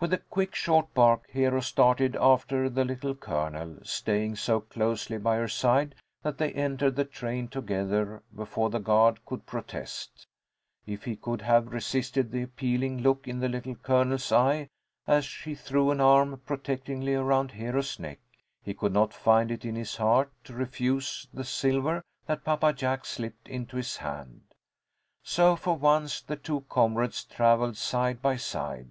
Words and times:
With 0.00 0.14
a 0.14 0.24
quick, 0.30 0.54
short 0.54 0.94
bark, 0.94 1.26
Hero 1.28 1.60
started 1.60 2.16
after 2.18 2.70
the 2.70 2.82
Little 2.82 3.14
Colonel, 3.14 3.76
staying 3.82 4.36
so 4.36 4.60
closely 4.60 5.18
by 5.18 5.36
her 5.36 5.48
side 5.48 5.94
that 6.22 6.38
they 6.38 6.50
entered 6.52 6.96
the 6.96 7.04
train 7.04 7.46
together 7.46 8.22
before 8.34 8.70
the 8.70 8.78
guard 8.80 9.22
could 9.26 9.44
protest. 9.44 10.26
If 10.86 11.04
he 11.04 11.14
could 11.14 11.42
have 11.42 11.74
resisted 11.74 12.30
the 12.30 12.40
appealing 12.40 13.02
look 13.02 13.28
in 13.28 13.40
the 13.40 13.50
Little 13.50 13.74
Colonel's 13.74 14.32
eyes 14.32 14.68
as 15.06 15.26
she 15.26 15.54
threw 15.54 15.90
an 15.90 16.00
arm 16.00 16.40
protectingly 16.46 17.12
around 17.12 17.50
Hero's 17.52 17.98
neck, 17.98 18.20
he 18.62 18.72
could 18.72 18.94
not 18.94 19.12
find 19.12 19.50
it 19.50 19.66
in 19.66 19.74
his 19.74 19.96
heart 19.96 20.32
to 20.44 20.54
refuse 20.54 21.28
the 21.34 21.44
silver 21.44 22.02
that 22.24 22.44
Papa 22.44 22.72
Jack 22.72 23.04
slipped 23.04 23.46
into 23.46 23.76
his 23.76 23.98
hand; 23.98 24.40
so 25.22 25.54
for 25.54 25.76
once 25.76 26.22
the 26.22 26.36
two 26.36 26.62
comrades 26.70 27.22
travelled 27.24 27.76
side 27.76 28.22
by 28.22 28.36
side. 28.38 28.88